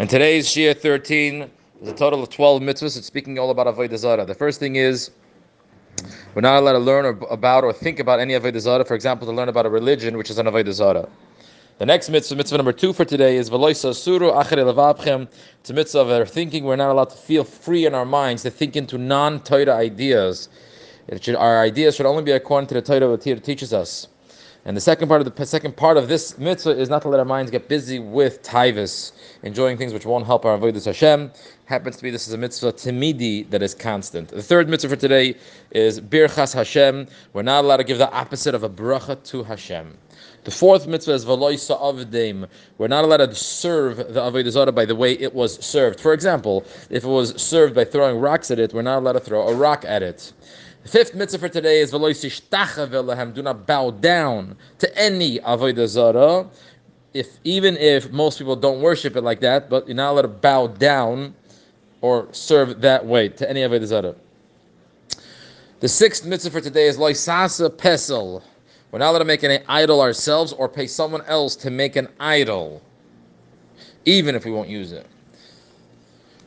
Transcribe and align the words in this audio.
And 0.00 0.08
today's 0.08 0.46
Shiur 0.46 0.80
13 0.80 1.50
is 1.82 1.88
a 1.88 1.92
total 1.92 2.22
of 2.22 2.30
12 2.30 2.62
mitzvahs. 2.62 2.96
It's 2.96 3.08
speaking 3.08 3.36
all 3.36 3.50
about 3.50 3.66
Avodah 3.66 3.96
Zarah. 3.96 4.24
The 4.24 4.34
first 4.34 4.60
thing 4.60 4.76
is 4.76 5.10
we're 6.36 6.40
not 6.40 6.56
allowed 6.56 6.74
to 6.74 6.78
learn 6.78 7.04
or, 7.04 7.18
about 7.32 7.64
or 7.64 7.72
think 7.72 7.98
about 7.98 8.20
any 8.20 8.34
Avodah 8.34 8.60
Zarah. 8.60 8.84
For 8.84 8.94
example, 8.94 9.26
to 9.26 9.32
learn 9.32 9.48
about 9.48 9.66
a 9.66 9.68
religion, 9.68 10.16
which 10.16 10.30
is 10.30 10.38
an 10.38 10.46
Avodah 10.46 10.72
Zarah. 10.72 11.08
The 11.78 11.86
next 11.86 12.10
mitzvah, 12.10 12.36
mitzvah 12.36 12.58
number 12.58 12.72
two 12.72 12.92
for 12.92 13.04
today, 13.04 13.38
is 13.38 13.50
Veloisa 13.50 13.92
Suru 13.92 14.30
Achere 14.30 15.28
It's 15.58 15.70
a 15.70 15.74
mitzvah 15.74 15.98
of 15.98 16.10
our 16.10 16.24
thinking. 16.24 16.62
We're 16.62 16.76
not 16.76 16.92
allowed 16.92 17.10
to 17.10 17.16
feel 17.16 17.42
free 17.42 17.84
in 17.84 17.96
our 17.96 18.06
minds 18.06 18.44
to 18.44 18.50
think 18.50 18.76
into 18.76 18.98
non 18.98 19.40
Torah 19.40 19.74
ideas. 19.74 20.48
Should, 21.20 21.34
our 21.34 21.60
ideas 21.60 21.96
should 21.96 22.06
only 22.06 22.22
be 22.22 22.30
according 22.30 22.68
to 22.68 22.74
the 22.74 22.82
Torah 22.82 23.16
Torah 23.16 23.40
teaches 23.40 23.72
us. 23.72 24.06
And 24.68 24.76
the 24.76 24.82
second 24.82 25.08
part 25.08 25.22
of 25.22 25.34
the 25.34 25.46
second 25.46 25.78
part 25.78 25.96
of 25.96 26.08
this 26.08 26.36
mitzvah 26.36 26.78
is 26.78 26.90
not 26.90 27.00
to 27.00 27.08
let 27.08 27.18
our 27.18 27.24
minds 27.24 27.50
get 27.50 27.68
busy 27.68 27.98
with 27.98 28.42
taivas, 28.42 29.12
enjoying 29.42 29.78
things 29.78 29.94
which 29.94 30.04
won't 30.04 30.26
help 30.26 30.44
our 30.44 30.58
avodas 30.58 30.84
Hashem. 30.84 31.30
Happens 31.64 31.96
to 31.96 32.02
be 32.02 32.10
this 32.10 32.28
is 32.28 32.34
a 32.34 32.36
mitzvah 32.36 32.74
timidi 32.74 33.48
that 33.48 33.62
is 33.62 33.74
constant. 33.74 34.28
The 34.28 34.42
third 34.42 34.68
mitzvah 34.68 34.90
for 34.90 34.96
today 34.96 35.36
is 35.70 36.02
birchas 36.02 36.52
Hashem. 36.52 37.06
We're 37.32 37.40
not 37.40 37.64
allowed 37.64 37.78
to 37.78 37.84
give 37.84 37.96
the 37.96 38.12
opposite 38.12 38.54
of 38.54 38.62
a 38.62 38.68
bracha 38.68 39.22
to 39.30 39.42
Hashem. 39.42 39.96
The 40.44 40.50
fourth 40.50 40.86
mitzvah 40.86 41.12
is 41.12 41.24
valoisa 41.24 41.80
avdim. 41.80 42.46
We're 42.76 42.88
not 42.88 43.04
allowed 43.04 43.24
to 43.24 43.34
serve 43.34 43.96
the 43.96 44.20
avodah 44.20 44.50
zarah 44.50 44.72
by 44.72 44.84
the 44.84 44.94
way 44.94 45.14
it 45.14 45.34
was 45.34 45.64
served. 45.64 45.98
For 45.98 46.12
example, 46.12 46.66
if 46.90 47.04
it 47.04 47.08
was 47.08 47.40
served 47.40 47.74
by 47.74 47.86
throwing 47.86 48.20
rocks 48.20 48.50
at 48.50 48.58
it, 48.58 48.74
we're 48.74 48.82
not 48.82 48.98
allowed 48.98 49.12
to 49.12 49.20
throw 49.20 49.48
a 49.48 49.54
rock 49.54 49.86
at 49.86 50.02
it. 50.02 50.34
The 50.82 50.88
fifth 50.88 51.14
mitzvah 51.14 51.38
for 51.38 51.48
today 51.48 51.80
is 51.80 51.90
Do 51.90 53.42
not 53.42 53.66
bow 53.66 53.90
down 53.90 54.56
to 54.78 54.98
any 54.98 55.38
avodah 55.40 55.86
zarah. 55.86 56.48
If 57.14 57.38
even 57.44 57.76
if 57.76 58.12
most 58.12 58.38
people 58.38 58.56
don't 58.56 58.80
worship 58.80 59.16
it 59.16 59.22
like 59.22 59.40
that, 59.40 59.68
but 59.68 59.86
you're 59.86 59.96
not 59.96 60.12
allowed 60.12 60.22
to 60.22 60.28
bow 60.28 60.66
down 60.68 61.34
or 62.00 62.28
serve 62.32 62.80
that 62.80 63.04
way 63.04 63.28
to 63.28 63.50
any 63.50 63.62
avodah 63.62 63.86
zarah. 63.86 64.14
The 65.80 65.88
sixth 65.88 66.24
mitzvah 66.24 66.50
for 66.50 66.60
today 66.60 66.86
is 66.86 66.96
loisasa 66.96 67.70
pesel. 67.70 68.42
We're 68.90 69.00
not 69.00 69.10
allowed 69.10 69.18
to 69.18 69.24
make 69.24 69.42
an 69.42 69.62
idol 69.68 70.00
ourselves 70.00 70.52
or 70.52 70.68
pay 70.68 70.86
someone 70.86 71.22
else 71.26 71.54
to 71.56 71.70
make 71.70 71.96
an 71.96 72.08
idol, 72.18 72.80
even 74.04 74.34
if 74.34 74.44
we 74.44 74.50
won't 74.50 74.68
use 74.68 74.92
it. 74.92 75.06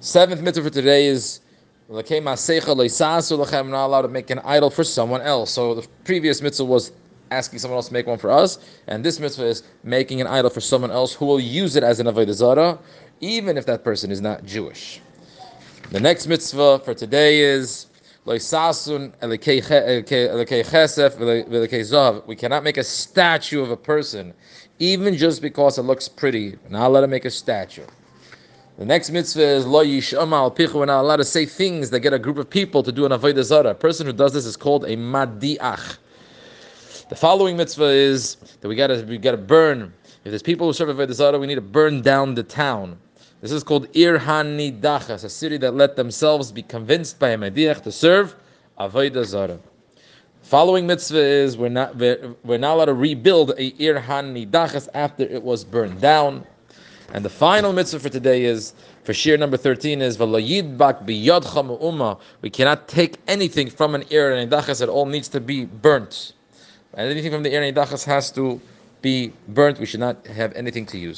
Seventh 0.00 0.42
mitzvah 0.42 0.64
for 0.64 0.70
today 0.70 1.06
is 1.06 1.40
we're 1.88 2.02
not 3.70 3.86
allowed 3.86 4.02
to 4.02 4.08
make 4.08 4.30
an 4.30 4.40
idol 4.40 4.70
for 4.70 4.82
someone 4.82 5.22
else. 5.22 5.52
So 5.52 5.74
the 5.74 5.86
previous 6.04 6.42
mitzvah 6.42 6.64
was 6.64 6.90
asking 7.30 7.60
someone 7.60 7.76
else 7.76 7.86
to 7.86 7.92
make 7.92 8.08
one 8.08 8.18
for 8.18 8.28
us, 8.30 8.58
and 8.88 9.04
this 9.04 9.20
mitzvah 9.20 9.46
is 9.46 9.62
making 9.84 10.20
an 10.20 10.26
idol 10.26 10.50
for 10.50 10.60
someone 10.60 10.90
else 10.90 11.14
who 11.14 11.26
will 11.26 11.38
use 11.38 11.76
it 11.76 11.84
as 11.84 12.00
an 12.00 12.08
avodah 12.08 12.32
zarah, 12.32 12.78
even 13.20 13.56
if 13.56 13.66
that 13.66 13.84
person 13.84 14.10
is 14.10 14.20
not 14.20 14.44
Jewish. 14.44 15.00
The 15.92 16.00
next 16.00 16.26
mitzvah 16.26 16.80
for 16.80 16.92
today 16.92 17.38
is 17.38 17.86
we 18.24 18.40
cannot 18.40 19.30
make 22.64 22.76
a 22.76 22.82
statue 22.82 23.62
of 23.62 23.70
a 23.70 23.76
person, 23.76 24.34
even 24.80 25.16
just 25.16 25.40
because 25.40 25.78
it 25.78 25.82
looks 25.82 26.08
pretty. 26.08 26.56
Not 26.68 26.88
allowed 26.88 27.02
to 27.02 27.06
make 27.06 27.24
a 27.24 27.30
statue. 27.30 27.86
The 28.78 28.84
next 28.84 29.10
mitzvah 29.10 29.42
is 29.42 29.64
lo 29.64 29.82
yishama 29.82 30.34
al 30.34 30.50
pichu. 30.50 30.74
We're 30.74 30.84
not 30.84 31.00
allowed 31.00 31.16
to 31.16 31.24
say 31.24 31.46
things 31.46 31.88
that 31.88 32.00
get 32.00 32.12
a 32.12 32.18
group 32.18 32.36
of 32.36 32.50
people 32.50 32.82
to 32.82 32.92
do 32.92 33.06
an 33.06 33.12
avodah 33.12 33.42
zara. 33.42 33.70
A 33.70 33.74
person 33.74 34.06
who 34.06 34.12
does 34.12 34.34
this 34.34 34.44
is 34.44 34.54
called 34.54 34.84
a 34.84 34.96
madiach. 34.96 35.96
The 37.08 37.16
following 37.16 37.56
mitzvah 37.56 37.84
is 37.84 38.36
that 38.60 38.68
we 38.68 38.76
gotta 38.76 39.02
we 39.08 39.16
gotta 39.16 39.38
burn. 39.38 39.94
If 40.24 40.30
there's 40.30 40.42
people 40.42 40.66
who 40.66 40.74
serve 40.74 40.94
avodah 40.94 41.14
zara, 41.14 41.38
we 41.38 41.46
need 41.46 41.54
to 41.54 41.62
burn 41.62 42.02
down 42.02 42.34
the 42.34 42.42
town. 42.42 42.98
This 43.40 43.50
is 43.50 43.64
called 43.64 43.88
Ir 43.96 44.18
Hanidachas, 44.18 45.24
a 45.24 45.30
city 45.30 45.56
that 45.56 45.74
let 45.74 45.96
themselves 45.96 46.52
be 46.52 46.62
convinced 46.62 47.18
by 47.18 47.30
a 47.30 47.38
madiach 47.38 47.82
to 47.84 47.92
serve 47.92 48.36
avodah 48.78 49.24
zarah. 49.24 49.58
Following 50.42 50.86
mitzvah 50.86 51.18
is 51.18 51.56
we're 51.56 51.70
not 51.70 51.96
we're 51.96 52.58
not 52.58 52.74
allowed 52.74 52.84
to 52.84 52.94
rebuild 52.94 53.52
a 53.52 53.74
Ir 53.82 53.98
Hanidachas 53.98 54.88
after 54.92 55.22
it 55.22 55.42
was 55.42 55.64
burned 55.64 56.02
down. 56.02 56.46
And 57.12 57.24
the 57.24 57.30
final 57.30 57.72
mitzvah 57.72 58.00
for 58.00 58.08
today 58.08 58.44
is, 58.44 58.74
for 59.04 59.12
shiur 59.12 59.38
number 59.38 59.56
13, 59.56 60.02
is 60.02 60.18
Valayidbak 60.18 61.06
biyadcha 61.06 61.80
umma. 61.80 62.18
We 62.42 62.50
cannot 62.50 62.88
take 62.88 63.18
anything 63.28 63.70
from 63.70 63.94
an 63.94 64.02
Ir 64.10 64.32
Hanidachas, 64.32 64.82
it 64.82 64.88
all 64.88 65.06
needs 65.06 65.28
to 65.28 65.40
be 65.40 65.64
burnt. 65.64 66.32
And 66.94 67.08
anything 67.10 67.30
from 67.30 67.42
the 67.42 67.54
Ir 67.54 67.60
Hanidachas 67.62 68.04
has 68.04 68.30
to 68.32 68.60
be 69.02 69.32
burnt, 69.48 69.78
we 69.78 69.86
should 69.86 70.00
not 70.00 70.26
have 70.26 70.52
anything 70.54 70.86
to 70.86 70.98
use. 70.98 71.14